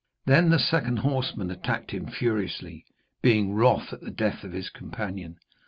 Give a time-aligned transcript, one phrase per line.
[0.25, 2.85] Then the second horseman attacked him furiously,
[3.21, 5.37] being wroth at the death of his companion.